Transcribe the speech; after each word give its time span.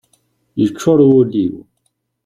Yeččur 0.59 0.99
wul-iw. 1.09 1.55